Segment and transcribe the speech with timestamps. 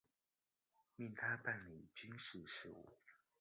[0.95, 2.97] 命他办理军机事务。